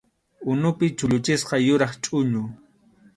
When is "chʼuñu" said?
2.03-2.41